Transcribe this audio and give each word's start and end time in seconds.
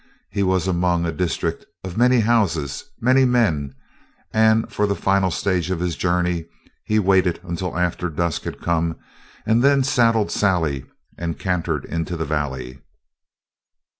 He 0.31 0.41
was 0.41 0.67
among 0.67 1.05
a 1.05 1.11
district 1.11 1.63
of 1.83 1.95
many 1.95 2.21
houses, 2.21 2.85
many 2.99 3.23
men, 3.23 3.75
and, 4.33 4.67
for 4.73 4.87
the 4.87 4.95
final 4.95 5.29
stage 5.29 5.69
of 5.69 5.79
his 5.79 5.95
journey, 5.95 6.47
he 6.83 6.97
waited 6.97 7.39
until 7.43 7.77
after 7.77 8.09
dusk 8.09 8.41
had 8.45 8.59
come 8.61 8.95
and 9.45 9.61
then 9.61 9.83
saddled 9.83 10.31
Sally 10.31 10.85
and 11.19 11.37
cantered 11.37 11.85
into 11.85 12.17
the 12.17 12.25
valley. 12.25 12.79